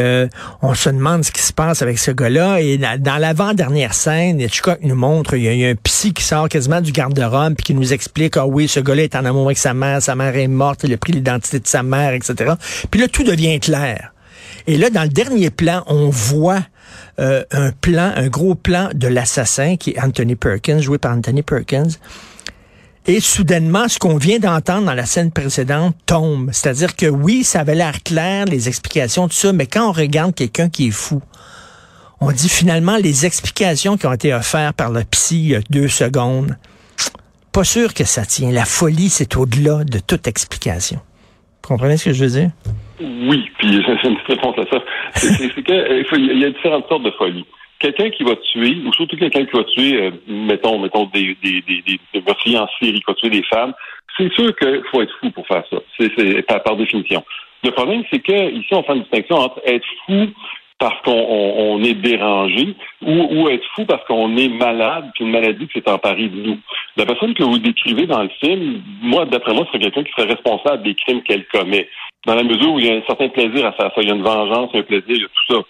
on 0.61 0.73
se 0.75 0.89
demande 0.89 1.25
ce 1.25 1.31
qui 1.31 1.41
se 1.41 1.51
passe 1.51 1.81
avec 1.81 1.97
ce 1.97 2.11
gars-là. 2.11 2.61
Et 2.61 2.77
dans 2.77 3.17
l'avant-dernière 3.17 3.93
scène, 3.93 4.39
Hitchcock 4.39 4.79
nous 4.83 4.95
montre, 4.95 5.35
il 5.35 5.43
y, 5.43 5.65
a, 5.65 5.69
un 5.69 5.75
psy 5.75 6.13
qui 6.13 6.23
sort 6.23 6.47
quasiment 6.47 6.79
du 6.79 6.91
garde-robe 6.91 7.55
puis 7.55 7.63
qui 7.63 7.73
nous 7.73 7.91
explique, 7.91 8.37
ah 8.37 8.45
oui, 8.45 8.67
ce 8.67 8.79
gars-là 8.79 9.03
est 9.03 9.15
en 9.15 9.25
amour 9.25 9.47
avec 9.47 9.57
sa 9.57 9.73
mère, 9.73 10.01
sa 10.01 10.15
mère 10.15 10.35
est 10.35 10.47
morte, 10.47 10.81
il 10.83 10.93
a 10.93 10.97
pris 10.97 11.13
l'identité 11.13 11.59
de 11.59 11.67
sa 11.67 11.81
mère, 11.81 12.13
etc. 12.13 12.53
Puis 12.91 13.01
là, 13.01 13.07
tout 13.07 13.23
devient 13.23 13.44
clair. 13.59 14.13
Et 14.67 14.77
là, 14.77 14.89
dans 14.89 15.03
le 15.03 15.09
dernier 15.09 15.49
plan, 15.49 15.83
on 15.87 16.09
voit 16.09 16.63
euh, 17.19 17.43
un 17.51 17.71
plan, 17.71 18.11
un 18.15 18.27
gros 18.27 18.55
plan 18.55 18.89
de 18.93 19.07
l'assassin 19.07 19.77
qui 19.77 19.91
est 19.91 20.01
Anthony 20.01 20.35
Perkins, 20.35 20.79
joué 20.79 20.97
par 20.97 21.15
Anthony 21.15 21.43
Perkins. 21.43 21.89
Et 23.07 23.19
soudainement, 23.19 23.87
ce 23.87 23.99
qu'on 23.99 24.17
vient 24.17 24.39
d'entendre 24.39 24.87
dans 24.87 24.93
la 24.93 25.05
scène 25.05 25.31
précédente 25.31 25.95
tombe. 26.07 26.49
C'est-à-dire 26.51 26.95
que 26.95 27.05
oui, 27.05 27.43
ça 27.43 27.59
avait 27.59 27.75
l'air 27.75 28.01
clair, 28.03 28.45
les 28.45 28.67
explications, 28.67 29.27
tout 29.27 29.35
ça, 29.35 29.53
mais 29.53 29.67
quand 29.67 29.89
on 29.89 29.91
regarde 29.91 30.33
quelqu'un 30.33 30.69
qui 30.69 30.87
est 30.87 30.91
fou, 30.91 31.21
on 32.19 32.31
dit 32.31 32.49
finalement 32.49 32.97
les 32.97 33.25
explications 33.27 33.97
qui 33.97 34.07
ont 34.07 34.13
été 34.13 34.33
offertes 34.33 34.75
par 34.75 34.89
le 34.89 35.03
psy 35.03 35.35
il 35.35 35.47
y 35.49 35.55
a 35.55 35.61
deux 35.69 35.87
secondes, 35.87 36.57
pas 37.51 37.63
sûr 37.63 37.93
que 37.93 38.05
ça 38.05 38.25
tient. 38.25 38.51
La 38.51 38.65
folie, 38.65 39.09
c'est 39.09 39.37
au-delà 39.37 39.83
de 39.83 39.99
toute 39.99 40.27
explication. 40.27 40.99
Comprenez 41.61 41.97
ce 41.97 42.05
que 42.05 42.13
je 42.13 42.25
veux 42.25 42.31
dire? 42.31 42.51
Oui, 42.99 43.49
puis 43.57 43.83
j'ai 43.83 44.07
une 44.09 44.17
réponse 44.27 44.57
à 44.57 44.65
ça. 44.71 44.83
C'est 45.13 45.63
qu'il 45.63 46.05
il 46.17 46.39
y 46.39 46.45
a 46.45 46.49
différentes 46.49 46.87
sortes 46.87 47.03
de 47.03 47.11
folie. 47.11 47.45
Quelqu'un 47.79 48.09
qui 48.09 48.23
va 48.23 48.35
tuer, 48.37 48.77
ou 48.85 48.93
surtout 48.93 49.17
quelqu'un 49.17 49.45
qui 49.45 49.55
va 49.55 49.63
tuer, 49.65 50.01
euh, 50.01 50.11
mettons, 50.27 50.79
mettons 50.79 51.05
des, 51.13 51.35
des, 51.43 51.61
des, 51.61 51.81
des 51.83 52.21
meurtriers 52.25 52.57
en 52.57 52.69
série, 52.79 52.99
qui 52.99 53.03
va 53.05 53.13
tuer 53.15 53.29
des 53.29 53.43
femmes, 53.43 53.73
c'est 54.17 54.31
sûr 54.33 54.55
qu'il 54.55 54.81
faut 54.91 55.01
être 55.01 55.13
fou 55.19 55.29
pour 55.31 55.45
faire 55.45 55.63
ça. 55.69 55.77
C'est 55.99 56.41
par, 56.43 56.63
par 56.63 56.77
définition. 56.77 57.23
Le 57.63 57.71
problème, 57.71 58.03
c'est 58.11 58.19
que 58.19 58.51
ici, 58.51 58.69
on 58.71 58.83
fait 58.83 58.93
une 58.93 59.01
distinction 59.01 59.37
entre 59.37 59.59
être 59.65 59.85
fou 60.05 60.27
parce 60.77 61.01
qu'on 61.03 61.81
est 61.83 61.93
dérangé 61.93 62.75
ou, 63.01 63.47
être 63.49 63.65
fou 63.75 63.85
parce 63.85 64.03
qu'on 64.05 64.35
est 64.35 64.49
malade 64.49 65.09
puis 65.15 65.23
une 65.23 65.31
maladie 65.31 65.67
qui 65.67 65.79
s'est 65.79 65.89
emparée 65.89 66.27
de 66.27 66.35
nous. 66.35 66.59
La 66.97 67.05
personne 67.05 67.33
que 67.33 67.43
vous 67.43 67.59
décrivez 67.59 68.05
dans 68.07 68.23
le 68.23 68.29
film, 68.41 68.81
moi, 69.01 69.25
d'après 69.25 69.53
moi, 69.53 69.65
c'est 69.71 69.79
quelqu'un 69.79 70.03
qui 70.03 70.11
serait 70.11 70.33
responsable 70.33 70.83
des 70.83 70.95
crimes 70.95 71.23
qu'elle 71.23 71.45
commet. 71.47 71.87
Dans 72.25 72.35
la 72.35 72.43
mesure 72.43 72.73
où 72.73 72.79
il 72.79 72.85
y 72.85 72.89
a 72.89 72.95
un 72.95 73.03
certain 73.05 73.29
plaisir 73.29 73.65
à 73.65 73.71
faire 73.73 73.91
ça, 73.93 74.01
il 74.01 74.07
y 74.07 74.11
a 74.11 74.15
une 74.15 74.23
vengeance, 74.23 74.71
un 74.73 74.81
plaisir, 74.81 75.05
il 75.09 75.21
y 75.21 75.23
a 75.23 75.27
tout 75.27 75.53
ça. 75.53 75.61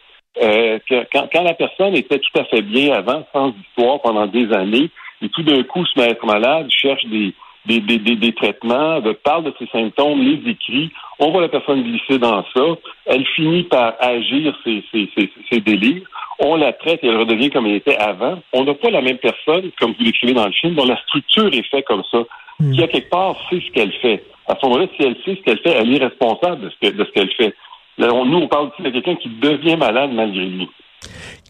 Euh, 0.41 0.79
quand, 0.89 1.27
quand, 1.31 1.43
la 1.43 1.53
personne 1.53 1.95
était 1.95 2.19
tout 2.19 2.39
à 2.39 2.43
fait 2.45 2.62
bien 2.62 2.93
avant, 2.93 3.25
sans 3.33 3.53
histoire 3.62 4.01
pendant 4.01 4.27
des 4.27 4.51
années, 4.53 4.89
et 5.21 5.29
tout 5.29 5.43
d'un 5.43 5.63
coup 5.63 5.85
se 5.85 6.00
met 6.00 6.07
à 6.07 6.09
être 6.12 6.25
malade, 6.25 6.67
cherche 6.69 7.05
des, 7.05 7.33
des, 7.65 7.79
des, 7.79 8.15
des, 8.15 8.33
traitements, 8.33 9.01
parle 9.24 9.45
de 9.45 9.53
ses 9.57 9.67
symptômes, 9.67 10.21
les 10.21 10.51
écrit, 10.51 10.91
on 11.19 11.31
voit 11.31 11.41
la 11.41 11.50
personne 11.50 11.83
glisser 11.83 12.19
dans 12.19 12.43
ça, 12.53 12.63
elle 13.05 13.25
finit 13.27 13.63
par 13.63 13.95
agir 14.00 14.55
ses, 14.63 14.83
ses, 14.91 15.09
ses, 15.15 15.29
ses 15.50 15.62
délires, 15.62 16.03
on 16.39 16.55
la 16.55 16.74
traite 16.74 17.03
et 17.03 17.07
elle 17.07 17.17
redevient 17.17 17.50
comme 17.50 17.65
elle 17.65 17.75
était 17.75 17.97
avant. 17.97 18.39
On 18.53 18.65
n'a 18.65 18.74
pas 18.74 18.89
la 18.89 19.01
même 19.01 19.17
personne, 19.17 19.71
comme 19.79 19.93
vous 19.93 20.03
l'écrivez 20.03 20.33
dans 20.33 20.45
le 20.45 20.51
film, 20.51 20.75
dont 20.75 20.85
la 20.85 20.97
structure 21.03 21.47
est 21.47 21.67
faite 21.69 21.85
comme 21.85 22.03
ça, 22.12 22.24
hmm. 22.59 22.71
qui, 22.74 22.83
à 22.83 22.88
quelque 22.88 23.09
part, 23.09 23.35
sait 23.50 23.62
ce 23.65 23.71
qu'elle 23.71 23.93
fait. 23.93 24.24
À 24.47 24.55
ce 24.59 24.65
moment-là, 24.65 24.87
si 24.95 25.03
elle 25.03 25.15
sait 25.25 25.35
ce 25.35 25.41
qu'elle 25.41 25.59
fait, 25.59 25.71
elle 25.71 25.93
est 25.93 26.05
responsable 26.05 26.61
de 26.61 26.69
ce, 26.69 27.11
qu'elle 27.11 27.31
fait. 27.37 27.55
nous, 27.97 28.37
on 28.37 28.47
parle 28.47 28.69
aussi 28.69 28.83
de 28.83 28.89
quelqu'un 28.89 29.15
qui 29.15 29.29
devient 29.29 29.77
malade 29.77 30.11
malgré 30.13 30.45
lui. 30.45 30.69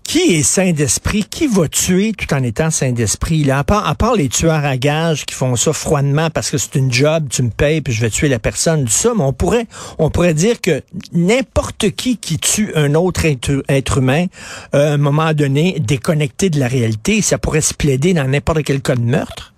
Qui 0.03 0.37
est 0.37 0.43
saint 0.43 0.71
d'esprit? 0.71 1.25
Qui 1.29 1.47
va 1.47 1.67
tuer 1.67 2.13
tout 2.13 2.31
en 2.33 2.43
étant 2.43 2.69
saint 2.69 2.91
d'esprit? 2.91 3.43
Là, 3.43 3.59
à 3.59 3.63
part, 3.63 3.87
à 3.87 3.95
part 3.95 4.15
les 4.15 4.29
tueurs 4.29 4.63
à 4.63 4.77
gages 4.77 5.25
qui 5.25 5.33
font 5.33 5.55
ça 5.55 5.73
froidement 5.73 6.29
parce 6.29 6.51
que 6.51 6.57
c'est 6.57 6.75
une 6.75 6.93
job, 6.93 7.27
tu 7.29 7.41
me 7.41 7.49
payes 7.49 7.81
puis 7.81 7.91
je 7.91 8.01
vais 8.01 8.09
tuer 8.09 8.29
la 8.29 8.39
personne, 8.39 8.87
ça, 8.87 9.11
mais 9.15 9.23
on 9.23 9.33
pourrait, 9.33 9.65
on 9.97 10.11
pourrait 10.11 10.35
dire 10.35 10.61
que 10.61 10.83
n'importe 11.11 11.89
qui 11.89 12.17
qui 12.17 12.37
tue 12.37 12.71
un 12.75 12.93
autre 12.93 13.25
être, 13.25 13.97
humain, 13.97 14.27
euh, 14.75 14.91
à 14.91 14.93
un 14.93 14.97
moment 14.97 15.33
donné, 15.33 15.79
déconnecté 15.79 16.49
de 16.49 16.59
la 16.59 16.67
réalité, 16.67 17.21
ça 17.21 17.39
pourrait 17.39 17.61
se 17.61 17.73
plaider 17.73 18.13
dans 18.13 18.25
n'importe 18.25 18.63
quel 18.63 18.81
cas 18.81 18.95
de 18.95 19.01
meurtre? 19.01 19.54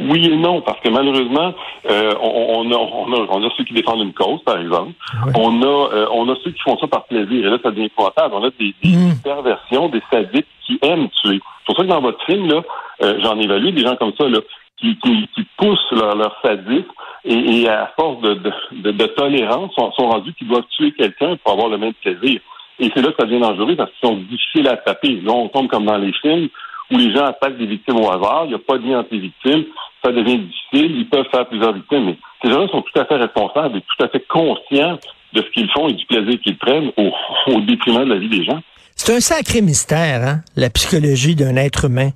Oui 0.00 0.26
et 0.26 0.36
non, 0.36 0.60
parce 0.60 0.80
que 0.80 0.88
malheureusement, 0.88 1.54
euh, 1.88 2.14
on, 2.20 2.70
a, 2.72 2.76
on, 2.76 3.44
a, 3.44 3.50
ceux 3.56 3.64
qui 3.64 3.74
défendent 3.74 4.02
une 4.02 4.12
cause, 4.12 4.42
par 4.42 4.58
exemple. 4.58 4.92
Ah 5.12 5.26
on 5.36 5.62
a 5.62 5.66
euh, 5.66 6.06
on 6.10 6.28
a 6.28 6.34
ceux 6.42 6.50
qui 6.50 6.60
font 6.62 6.76
ça 6.78 6.88
par 6.88 7.04
plaisir. 7.04 7.46
Et 7.46 7.50
là, 7.50 7.58
ça 7.62 7.70
devient 7.70 7.84
épouvantable. 7.84 8.34
On 8.34 8.42
a 8.42 8.50
des, 8.58 8.74
des 8.82 8.96
mm. 8.96 9.22
perversions, 9.22 9.88
des 9.88 10.02
sadiques 10.10 10.48
qui 10.66 10.78
aiment 10.82 11.08
tuer. 11.22 11.40
C'est 11.40 11.66
pour 11.66 11.76
ça 11.76 11.82
que 11.84 11.88
dans 11.88 12.00
votre 12.00 12.24
film, 12.26 12.48
là, 12.48 12.62
euh, 13.02 13.18
j'en 13.22 13.38
évalue 13.38 13.72
des 13.72 13.82
gens 13.82 13.94
comme 13.96 14.12
ça, 14.18 14.28
là, 14.28 14.40
qui, 14.78 14.98
qui, 14.98 15.28
qui 15.34 15.46
poussent 15.56 15.92
leur, 15.92 16.16
leur 16.16 16.36
sadisme 16.42 16.90
et, 17.24 17.62
et, 17.62 17.68
à 17.68 17.92
force 17.96 18.20
de, 18.20 18.34
de, 18.34 18.90
de, 18.90 19.06
tolérance, 19.06 19.72
sont, 19.74 19.92
sont 19.92 20.08
rendus 20.08 20.34
qu'ils 20.34 20.48
doivent 20.48 20.66
tuer 20.76 20.92
quelqu'un 20.92 21.36
pour 21.36 21.52
avoir 21.52 21.68
le 21.68 21.78
même 21.78 21.94
plaisir. 21.94 22.40
Et 22.80 22.90
c'est 22.92 23.02
là 23.02 23.12
que 23.12 23.16
ça 23.20 23.26
devient 23.26 23.40
dangereux 23.40 23.76
parce 23.76 23.90
qu'ils 23.92 24.08
sont 24.08 24.16
difficiles 24.16 24.68
à 24.68 24.76
taper. 24.76 25.20
Là, 25.22 25.32
on 25.32 25.48
tombe 25.48 25.68
comme 25.68 25.86
dans 25.86 25.98
les 25.98 26.12
films 26.20 26.48
où 26.90 26.96
les 26.96 27.14
gens 27.14 27.24
attaquent 27.24 27.58
des 27.58 27.66
victimes 27.66 27.96
au 27.96 28.10
hasard, 28.10 28.42
il 28.44 28.48
n'y 28.48 28.54
a 28.54 28.58
pas 28.58 28.78
de 28.78 28.86
lien 28.86 29.00
entre 29.00 29.08
les 29.12 29.20
victimes, 29.20 29.64
ça 30.04 30.12
devient 30.12 30.38
difficile, 30.38 30.96
ils 30.98 31.08
peuvent 31.08 31.28
faire 31.30 31.46
plusieurs 31.46 31.72
victimes, 31.72 32.06
mais 32.06 32.18
ces 32.42 32.50
gens-là 32.50 32.68
sont 32.68 32.82
tout 32.82 33.00
à 33.00 33.04
fait 33.06 33.16
responsables 33.16 33.78
et 33.78 33.80
tout 33.80 34.04
à 34.04 34.08
fait 34.08 34.24
conscients 34.28 34.98
de 35.32 35.42
ce 35.42 35.50
qu'ils 35.50 35.70
font 35.70 35.88
et 35.88 35.94
du 35.94 36.06
plaisir 36.06 36.40
qu'ils 36.40 36.58
prennent 36.58 36.90
au, 36.96 37.10
au 37.52 37.60
détriment 37.60 38.04
de 38.04 38.14
la 38.14 38.18
vie 38.18 38.28
des 38.28 38.44
gens. 38.44 38.60
C'est 38.96 39.16
un 39.16 39.20
sacré 39.20 39.60
mystère, 39.60 40.22
hein, 40.22 40.40
la 40.56 40.70
psychologie 40.70 41.34
d'un 41.34 41.56
être 41.56 41.86
humain. 41.86 42.10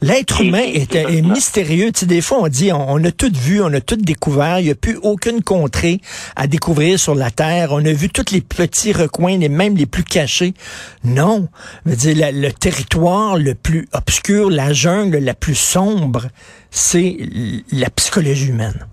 L'être 0.00 0.42
humain 0.42 0.62
est, 0.62 1.22
mystérieux. 1.22 1.90
Tu 1.92 2.00
sais, 2.00 2.06
des 2.06 2.20
fois, 2.20 2.38
on 2.40 2.48
dit, 2.48 2.70
on, 2.72 3.02
a 3.02 3.10
tout 3.10 3.32
vu, 3.34 3.60
on 3.60 3.72
a 3.72 3.80
tout 3.80 3.96
découvert. 3.96 4.60
Il 4.60 4.66
n'y 4.66 4.70
a 4.70 4.76
plus 4.76 4.96
aucune 5.02 5.42
contrée 5.42 5.98
à 6.36 6.46
découvrir 6.46 7.00
sur 7.00 7.16
la 7.16 7.30
Terre. 7.30 7.70
On 7.72 7.84
a 7.84 7.92
vu 7.92 8.08
tous 8.08 8.32
les 8.32 8.40
petits 8.40 8.92
recoins, 8.92 9.36
les 9.38 9.48
même 9.48 9.76
les 9.76 9.86
plus 9.86 10.04
cachés. 10.04 10.54
Non. 11.04 11.48
Je 11.84 11.90
veux 11.90 11.96
dire, 11.96 12.28
le 12.32 12.50
territoire 12.50 13.36
le 13.36 13.56
plus 13.56 13.88
obscur, 13.92 14.50
la 14.50 14.72
jungle 14.72 15.18
la 15.18 15.34
plus 15.34 15.58
sombre, 15.58 16.26
c'est 16.70 17.16
la 17.72 17.90
psychologie 17.90 18.50
humaine. 18.50 18.86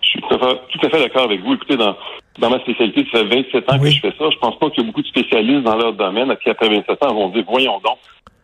Je 0.00 0.08
suis 0.08 0.20
tout 0.22 0.34
à 0.34 0.90
fait, 0.90 0.98
d'accord 0.98 1.24
avec 1.24 1.42
vous. 1.42 1.54
Écoutez, 1.54 1.76
dans, 1.76 1.96
dans 2.40 2.50
ma 2.50 2.58
spécialité, 2.60 3.06
ça 3.12 3.20
fait 3.20 3.42
27 3.42 3.70
ans 3.70 3.78
que 3.78 3.90
je 3.90 4.00
fais 4.00 4.14
ça. 4.18 4.30
Je 4.32 4.38
pense 4.38 4.58
pas 4.58 4.70
qu'il 4.70 4.82
y 4.82 4.86
a 4.86 4.88
beaucoup 4.88 5.02
de 5.02 5.06
spécialistes 5.06 5.62
dans 5.62 5.76
leur 5.76 5.92
domaine 5.92 6.34
qui, 6.42 6.50
après 6.50 6.68
27 6.68 7.04
ans, 7.04 7.14
vont 7.14 7.28
dire, 7.28 7.44
voyons 7.46 7.78
donc, 7.84 7.98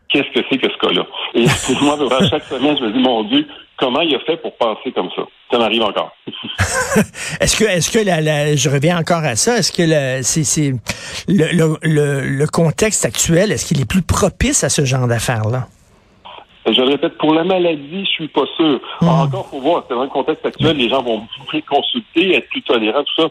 qu'est-ce 0.08 0.30
que 0.32 0.46
c'est 0.50 0.58
que 0.58 0.68
ce 0.70 0.78
cas-là? 0.78 1.06
Et 1.34 1.44
moi, 1.84 1.98
chaque 2.30 2.44
semaine, 2.44 2.76
je 2.78 2.84
me 2.84 2.92
dis, 2.92 2.98
mon 2.98 3.24
Dieu, 3.24 3.46
comment 3.76 4.00
il 4.00 4.14
a 4.14 4.20
fait 4.20 4.36
pour 4.36 4.56
penser 4.56 4.92
comme 4.92 5.10
ça? 5.14 5.22
Ça 5.50 5.58
m'arrive 5.58 5.82
encore. 5.82 6.12
est-ce 7.40 7.56
que, 7.56 7.64
est-ce 7.64 7.90
que 7.90 8.04
la, 8.04 8.56
je 8.56 8.68
reviens 8.70 8.98
encore 8.98 9.24
à 9.24 9.36
ça, 9.36 9.58
est-ce 9.58 9.72
que 9.72 10.22
c'est, 10.22 10.72
le, 11.28 11.76
le, 11.82 12.20
le, 12.20 12.46
contexte 12.46 13.04
actuel, 13.04 13.52
est-ce 13.52 13.66
qu'il 13.66 13.80
est 13.80 13.88
plus 13.88 14.02
propice 14.02 14.64
à 14.64 14.68
ce 14.68 14.84
genre 14.84 15.06
d'affaires-là? 15.06 15.66
Je 16.66 16.80
le 16.80 16.92
répète, 16.92 17.18
pour 17.18 17.34
la 17.34 17.44
maladie, 17.44 18.06
je 18.06 18.10
suis 18.10 18.28
pas 18.28 18.46
sûr. 18.56 18.80
Hmm. 19.02 19.08
Encore, 19.08 19.48
faut 19.48 19.60
voir, 19.60 19.84
c'est 19.86 19.94
dans 19.94 20.04
le 20.04 20.08
contexte 20.08 20.46
actuel, 20.46 20.76
les 20.76 20.88
gens 20.88 21.02
vont 21.02 21.26
plus 21.46 21.62
consulter, 21.62 22.36
être 22.36 22.48
plus 22.48 22.62
tolérants, 22.62 23.04
tout 23.04 23.22
ça. 23.22 23.28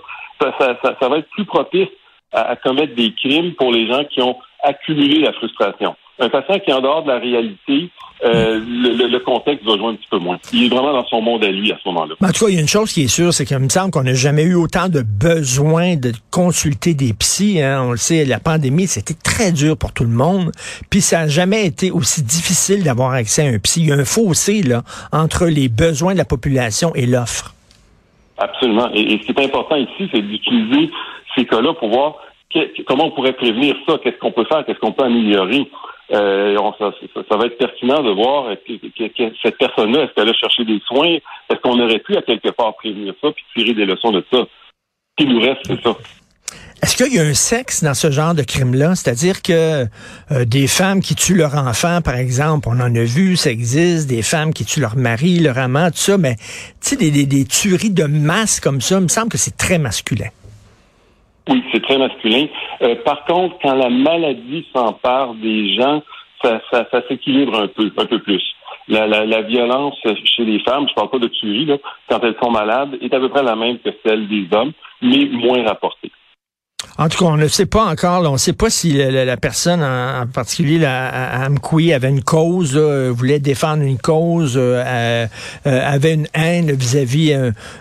Ça, 0.59 0.77
ça, 0.83 0.95
ça, 0.99 1.09
va 1.09 1.17
être 1.19 1.29
plus 1.29 1.45
propice 1.45 1.87
à 2.31 2.55
commettre 2.57 2.95
des 2.95 3.13
crimes 3.13 3.53
pour 3.53 3.71
les 3.71 3.87
gens 3.87 4.03
qui 4.03 4.21
ont 4.21 4.35
accumulé 4.63 5.19
la 5.19 5.31
frustration 5.33 5.95
un 6.23 6.29
patient 6.29 6.59
qui 6.59 6.71
est 6.71 6.73
en 6.73 6.81
dehors 6.81 7.03
de 7.03 7.09
la 7.09 7.19
réalité, 7.19 7.89
euh, 8.23 8.59
le, 8.65 9.19
contexte 9.19 9.65
va 9.65 9.75
jouer 9.77 9.87
un 9.87 9.95
petit 9.95 10.07
peu 10.09 10.17
moins. 10.17 10.37
Il 10.53 10.65
est 10.65 10.69
vraiment 10.69 10.93
dans 10.93 11.05
son 11.07 11.21
monde 11.21 11.43
à 11.43 11.51
lui 11.51 11.71
à 11.71 11.77
ce 11.83 11.89
moment-là. 11.89 12.15
En 12.21 12.31
tout 12.31 12.45
cas, 12.45 12.49
il 12.51 12.55
y 12.55 12.57
a 12.57 12.61
une 12.61 12.67
chose 12.67 12.93
qui 12.93 13.03
est 13.03 13.07
sûre, 13.07 13.33
c'est 13.33 13.45
qu'il 13.45 13.57
me 13.59 13.67
semble 13.67 13.91
qu'on 13.91 14.03
n'a 14.03 14.13
jamais 14.13 14.43
eu 14.43 14.55
autant 14.55 14.87
de 14.87 15.01
besoin 15.01 15.95
de 15.95 16.13
consulter 16.31 16.93
des 16.93 17.13
psys. 17.13 17.61
Hein. 17.61 17.83
On 17.87 17.91
le 17.91 17.97
sait, 17.97 18.23
la 18.23 18.39
pandémie, 18.39 18.87
c'était 18.87 19.13
très 19.13 19.51
dur 19.51 19.77
pour 19.77 19.91
tout 19.91 20.03
le 20.03 20.09
monde. 20.09 20.51
Puis 20.89 21.01
ça 21.01 21.21
n'a 21.21 21.27
jamais 21.27 21.65
été 21.65 21.91
aussi 21.91 22.23
difficile 22.23 22.83
d'avoir 22.83 23.11
accès 23.11 23.45
à 23.45 23.49
un 23.49 23.59
psy. 23.59 23.81
Il 23.81 23.89
y 23.89 23.91
a 23.91 23.95
un 23.95 24.05
fossé 24.05 24.63
là 24.63 24.83
entre 25.11 25.45
les 25.47 25.67
besoins 25.67 26.13
de 26.13 26.17
la 26.17 26.25
population 26.25 26.93
et 26.95 27.05
l'offre. 27.05 27.53
Absolument. 28.37 28.89
Et, 28.93 29.19
ce 29.19 29.25
qui 29.25 29.31
est 29.31 29.45
important 29.45 29.75
ici, 29.75 30.09
c'est 30.11 30.21
d'utiliser 30.21 30.89
ces 31.35 31.45
cas-là 31.45 31.73
pour 31.73 31.89
voir 31.89 32.15
comment 32.87 33.07
on 33.07 33.11
pourrait 33.11 33.33
prévenir 33.33 33.75
ça, 33.87 33.97
qu'est-ce 34.03 34.17
qu'on 34.17 34.31
peut 34.31 34.45
faire, 34.45 34.63
qu'est-ce 34.65 34.79
qu'on 34.79 34.91
peut 34.91 35.03
améliorer. 35.03 35.67
Euh, 36.11 36.57
ça, 36.79 37.37
va 37.37 37.45
être 37.45 37.57
pertinent 37.57 38.03
de 38.03 38.11
voir 38.11 38.53
que, 38.67 39.33
cette 39.41 39.57
personne-là, 39.57 40.03
est-ce 40.03 40.13
qu'elle 40.13 40.29
a 40.29 40.33
cherché 40.33 40.65
des 40.65 40.79
soins? 40.85 41.17
Est-ce 41.49 41.59
qu'on 41.61 41.79
aurait 41.79 41.99
pu 41.99 42.15
à 42.17 42.21
quelque 42.21 42.49
part 42.49 42.75
prévenir 42.75 43.13
ça 43.21 43.31
puis 43.31 43.43
tirer 43.55 43.73
des 43.73 43.85
leçons 43.85 44.11
de 44.11 44.23
ça? 44.31 44.45
Ce 45.17 45.23
qui 45.23 45.29
nous 45.29 45.39
reste, 45.39 45.61
c'est 45.65 45.81
ça. 45.81 45.95
Est-ce 46.83 46.97
qu'il 46.97 47.15
y 47.15 47.19
a 47.19 47.23
un 47.23 47.33
sexe 47.33 47.81
dans 47.81 47.93
ce 47.93 48.11
genre 48.11 48.35
de 48.35 48.43
crime-là? 48.43 48.95
C'est-à-dire 48.95 49.41
que 49.41 49.85
euh, 50.31 50.45
des 50.45 50.67
femmes 50.67 50.99
qui 50.99 51.15
tuent 51.15 51.35
leur 51.35 51.55
enfant, 51.55 52.01
par 52.03 52.15
exemple, 52.15 52.67
on 52.69 52.77
en 52.81 52.93
a 52.93 53.03
vu, 53.03 53.37
ça 53.37 53.51
existe, 53.51 54.09
des 54.09 54.21
femmes 54.21 54.53
qui 54.53 54.65
tuent 54.65 54.81
leur 54.81 54.97
mari, 54.97 55.39
leur 55.39 55.57
amant, 55.57 55.89
tout 55.91 55.97
ça, 55.97 56.17
mais 56.17 56.35
tu 56.35 56.41
sais, 56.81 56.95
des, 56.97 57.25
des 57.25 57.45
tueries 57.45 57.91
de 57.91 58.03
masse 58.03 58.59
comme 58.59 58.81
ça, 58.81 58.97
il 58.97 59.03
me 59.03 59.07
semble 59.07 59.29
que 59.29 59.37
c'est 59.37 59.55
très 59.55 59.77
masculin. 59.77 60.27
Oui, 61.49 61.63
c'est 61.71 61.83
très 61.83 61.97
masculin. 61.97 62.47
Euh, 62.81 62.95
par 63.03 63.25
contre, 63.25 63.57
quand 63.61 63.75
la 63.75 63.89
maladie 63.89 64.65
s'empare 64.73 65.33
des 65.35 65.75
gens, 65.75 66.01
ça, 66.41 67.01
s'équilibre 67.07 67.57
un 67.57 67.67
peu, 67.67 67.91
un 67.97 68.05
peu 68.05 68.19
plus. 68.19 68.43
La, 68.87 69.07
la, 69.07 69.25
la, 69.25 69.41
violence 69.41 69.97
chez 70.25 70.43
les 70.43 70.59
femmes, 70.59 70.87
je 70.89 70.93
parle 70.93 71.09
pas 71.09 71.19
de 71.19 71.27
tuerie, 71.27 71.65
là, 71.65 71.77
quand 72.09 72.19
elles 72.21 72.35
sont 72.41 72.51
malades, 72.51 72.97
est 73.01 73.13
à 73.13 73.19
peu 73.19 73.29
près 73.29 73.43
la 73.43 73.55
même 73.55 73.79
que 73.79 73.89
celle 74.05 74.27
des 74.27 74.47
hommes, 74.51 74.73
mais 75.01 75.25
moins 75.25 75.63
rapportée. 75.63 76.11
En 76.99 77.09
tout 77.09 77.17
cas, 77.17 77.25
on 77.25 77.37
ne 77.37 77.47
sait 77.47 77.65
pas 77.65 77.85
encore. 77.85 78.21
on 78.29 78.33
ne 78.33 78.37
sait 78.37 78.53
pas 78.53 78.69
si 78.69 78.93
la, 78.93 79.37
personne, 79.37 79.81
en, 79.81 80.27
particulier 80.27 80.77
la, 80.77 81.43
Amkoui, 81.45 81.91
avait 81.91 82.09
une 82.09 82.23
cause, 82.23 82.77
voulait 82.77 83.39
défendre 83.39 83.81
une 83.81 83.97
cause, 83.97 84.57
euh, 84.57 85.25
euh, 85.65 85.81
avait 85.83 86.13
une 86.13 86.27
haine 86.35 86.71
vis-à-vis 86.71 87.33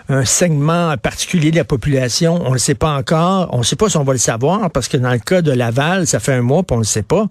un, 0.09 0.25
segment 0.25 0.95
particulier 0.97 1.51
de 1.51 1.57
la 1.57 1.63
population. 1.63 2.39
On 2.43 2.49
ne 2.49 2.53
le 2.53 2.59
sait 2.59 2.75
pas 2.75 2.95
encore. 2.95 3.49
On 3.51 3.59
ne 3.59 3.63
sait 3.63 3.75
pas 3.75 3.89
si 3.89 3.97
on 3.97 4.03
va 4.03 4.13
le 4.13 4.19
savoir 4.19 4.71
parce 4.71 4.87
que 4.87 4.97
dans 4.97 5.11
le 5.11 5.19
cas 5.19 5.41
de 5.41 5.51
Laval, 5.51 6.07
ça 6.07 6.19
fait 6.19 6.33
un 6.33 6.41
mois, 6.41 6.63
on 6.71 6.75
ne 6.75 6.79
le 6.79 6.85
sait 6.85 7.03
pas. 7.03 7.25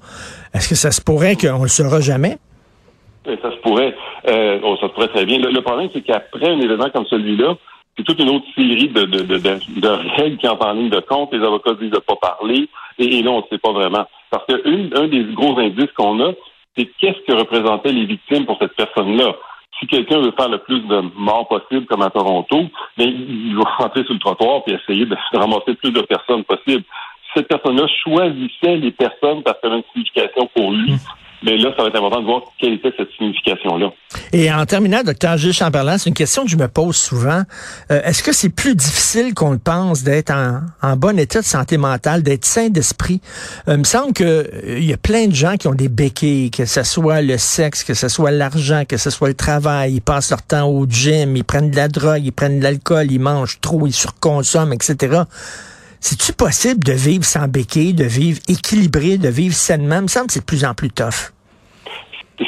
Est-ce 0.55 0.69
que 0.69 0.75
ça 0.75 0.93
se 0.93 1.01
pourrait 1.01 1.37
qu'on 1.37 1.63
le 1.63 1.69
saura 1.69 2.01
jamais? 2.01 2.39
Ça 3.25 3.51
se 3.51 3.61
pourrait. 3.63 3.95
Euh, 4.29 4.61
ça 4.81 4.89
se 4.89 4.93
pourrait 4.93 5.09
très 5.09 5.25
bien. 5.25 5.39
le 5.39 5.61
problème, 5.63 5.89
c'est 5.93 6.03
qu'après 6.03 6.49
un 6.49 6.61
événement 6.61 6.91
comme 6.93 7.07
celui-là, 7.07 7.57
c'est 7.97 8.05
toute 8.05 8.21
une 8.21 8.31
autre 8.31 8.47
série 8.55 8.89
de, 8.89 9.05
de, 9.05 9.23
de, 9.23 9.39
de, 9.39 9.89
règles 10.17 10.39
qui 10.39 10.49
entrent 10.49 10.67
en 10.67 10.73
ligne 10.73 10.89
de 10.89 11.01
compte. 11.01 11.33
Les 11.33 11.45
avocats 11.45 11.75
disent 11.75 11.91
de 11.91 11.99
pas 11.99 12.17
parler. 12.17 12.69
Et, 12.99 13.23
là, 13.23 13.31
on 13.31 13.39
ne 13.39 13.47
sait 13.51 13.59
pas 13.59 13.73
vraiment. 13.73 14.07
Parce 14.31 14.47
que 14.47 14.99
un 14.99 15.09
des 15.09 15.25
gros 15.35 15.59
indices 15.59 15.93
qu'on 15.97 16.21
a, 16.21 16.33
c'est 16.77 16.87
qu'est-ce 16.99 17.21
que 17.27 17.37
représentaient 17.37 17.93
les 17.93 18.07
victimes 18.07 18.47
pour 18.47 18.59
cette 18.59 18.75
personne-là. 18.77 19.37
Si 19.79 19.87
quelqu'un 19.87 20.21
veut 20.21 20.33
faire 20.33 20.49
le 20.49 20.59
plus 20.59 20.81
de 20.81 21.03
morts 21.17 21.49
possible, 21.49 21.87
comme 21.87 22.03
à 22.03 22.11
Toronto, 22.11 22.65
bien, 22.97 23.07
il 23.09 23.57
va 23.57 23.65
rentrer 23.77 24.05
sur 24.05 24.15
le 24.15 24.21
trottoir 24.21 24.63
et 24.67 24.75
essayer 24.75 25.05
de 25.05 25.17
ramasser 25.35 25.73
le 25.73 25.75
plus 25.75 25.91
de 25.91 26.01
personnes 26.03 26.45
possible. 26.45 26.85
cette 27.35 27.49
personne-là 27.49 27.87
choisissait 28.03 28.77
les 28.77 28.93
personnes 28.93 29.43
parce 29.43 29.61
qu'elle 29.61 29.73
avait 29.73 29.81
une 29.81 29.93
signification 29.93 30.49
pour 30.55 30.71
lui, 30.71 30.95
Mais 31.45 31.57
là, 31.57 31.73
ça 31.77 31.83
va 31.83 31.89
être 31.89 31.97
important 31.97 32.21
de 32.21 32.27
voir 32.27 32.43
quelle 32.59 32.75
était 32.75 32.93
cette 32.97 33.11
signification-là. 33.19 33.93
Et 34.33 34.53
en 34.53 34.65
terminant, 34.65 35.03
docteur 35.03 35.37
Gilles 35.37 35.53
Chamberlain, 35.53 35.99
c'est 35.99 36.09
une 36.09 36.15
question 36.15 36.45
que 36.45 36.51
je 36.51 36.57
me 36.57 36.69
pose 36.69 36.97
souvent. 36.97 37.43
Euh, 37.91 38.01
est-ce 38.05 38.23
que 38.23 38.33
c'est 38.33 38.49
plus 38.49 38.77
difficile 38.77 39.35
qu'on 39.35 39.51
le 39.51 39.59
pense 39.59 40.05
d'être 40.05 40.31
en, 40.31 40.61
en, 40.83 40.97
bon 40.97 41.19
état 41.19 41.41
de 41.41 41.45
santé 41.45 41.79
mentale, 41.79 42.23
d'être 42.23 42.45
sain 42.45 42.69
d'esprit? 42.69 43.21
Euh, 43.69 43.75
il 43.75 43.79
me 43.79 43.85
semble 43.85 44.13
qu'il 44.13 44.27
euh, 44.27 44.79
y 44.79 44.93
a 44.93 44.97
plein 44.97 45.27
de 45.27 45.35
gens 45.35 45.57
qui 45.57 45.67
ont 45.67 45.75
des 45.75 45.89
béquilles, 45.89 46.51
que 46.51 46.65
ce 46.65 46.85
soit 46.85 47.23
le 47.23 47.39
sexe, 47.39 47.83
que 47.83 47.95
ce 47.95 48.09
soit 48.09 48.31
l'argent, 48.31 48.85
que 48.89 48.97
ce 48.97 49.11
soit 49.11 49.29
le 49.29 49.35
travail. 49.35 49.95
Ils 49.95 50.01
passent 50.01 50.31
leur 50.31 50.43
temps 50.43 50.69
au 50.69 50.87
gym, 50.87 51.37
ils 51.37 51.45
prennent 51.45 51.71
de 51.71 51.77
la 51.77 51.89
drogue, 51.89 52.23
ils 52.25 52.33
prennent 52.33 52.59
de 52.59 52.65
l'alcool, 52.65 53.11
ils 53.11 53.21
mangent 53.21 53.61
trop, 53.61 53.87
ils 53.87 53.93
surconsomment, 53.93 54.73
etc. 54.73 55.23
C'est-tu 56.03 56.33
possible 56.33 56.83
de 56.83 56.93
vivre 56.93 57.23
sans 57.23 57.47
béquille, 57.47 57.95
de 57.95 58.03
vivre 58.03 58.41
équilibré, 58.49 59.19
de 59.19 59.29
vivre 59.29 59.55
sainement? 59.55 59.99
Il 59.99 60.03
me 60.03 60.09
semble 60.09 60.27
que 60.27 60.33
c'est 60.33 60.41
de 60.41 60.45
plus 60.45 60.65
en 60.65 60.75
plus 60.75 60.91
tough. 60.91 61.31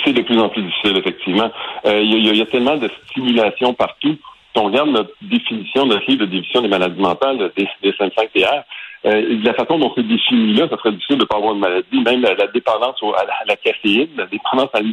C'est 0.05 0.13
de 0.13 0.23
plus 0.23 0.37
en 0.41 0.49
plus 0.49 0.63
difficile, 0.63 0.97
effectivement. 0.97 1.53
Euh, 1.87 2.01
il 2.01 2.27
y, 2.27 2.37
y, 2.37 2.43
a 2.43 2.47
tellement 2.47 2.77
de 2.77 2.91
stimulation 3.11 3.73
partout. 3.73 4.17
Si 4.53 4.61
on 4.61 4.65
regarde 4.65 4.89
notre 4.89 5.13
définition, 5.23 5.87
notre 5.87 6.05
livre 6.11 6.23
de 6.23 6.31
définition 6.33 6.63
des 6.63 6.69
maladies 6.69 7.01
mentales, 7.01 7.53
des, 7.57 7.69
des 7.81 7.95
5 7.97 8.13
TR, 8.35 8.65
euh, 9.07 9.39
la 9.45 9.55
façon 9.55 9.79
dont 9.79 9.93
c'est 9.95 10.03
défini 10.03 10.55
là, 10.55 10.67
ça 10.69 10.77
serait 10.79 10.91
difficile 10.91 11.19
de 11.19 11.23
ne 11.23 11.27
pas 11.27 11.37
avoir 11.37 11.55
de 11.55 11.61
maladie. 11.61 12.01
Même 12.05 12.23
la, 12.23 12.35
dépendance 12.49 12.97
à, 13.03 13.25
la, 13.25 13.35
la, 13.47 13.57
caféine, 13.57 14.09
la 14.17 14.27
dépendance 14.27 14.71
à 14.73 14.81
la 14.81 14.89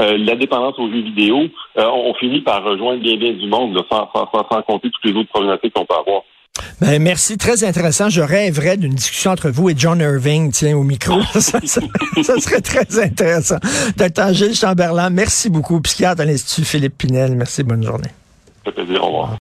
euh, 0.00 0.18
la 0.18 0.34
dépendance 0.34 0.78
aux 0.78 0.90
jeux 0.90 1.00
vidéo, 1.00 1.44
euh, 1.78 1.86
on, 1.86 2.12
finit 2.14 2.40
par 2.40 2.62
rejoindre 2.62 3.00
bien 3.00 3.16
bien 3.16 3.32
du 3.32 3.46
monde, 3.46 3.80
sans, 3.90 4.10
sans 4.12 4.62
compter 4.62 4.90
toutes 4.90 5.04
les 5.04 5.18
autres 5.18 5.30
problématiques 5.30 5.72
qu'on 5.72 5.86
peut 5.86 5.94
avoir. 5.94 6.22
Ben, 6.80 7.02
merci, 7.02 7.36
très 7.36 7.64
intéressant. 7.64 8.08
Je 8.08 8.20
rêverais 8.20 8.76
d'une 8.76 8.94
discussion 8.94 9.32
entre 9.32 9.50
vous 9.50 9.70
et 9.70 9.74
John 9.76 10.00
Irving, 10.00 10.52
tiens, 10.52 10.76
au 10.76 10.82
micro. 10.82 11.20
ça, 11.34 11.60
serait 11.60 12.60
très 12.60 13.00
intéressant. 13.00 13.58
Docteur 13.96 14.32
Gilles 14.32 14.54
Chamberlain, 14.54 15.10
merci 15.10 15.50
beaucoup. 15.50 15.80
Psychiatre 15.80 16.22
à 16.22 16.24
l'Institut 16.24 16.64
Philippe 16.64 16.98
Pinel. 16.98 17.34
Merci, 17.34 17.62
bonne 17.64 17.82
journée. 17.82 18.10
Ça 18.64 18.72
fait 18.72 18.84
plaisir, 18.84 19.02
au 19.02 19.06
revoir. 19.06 19.32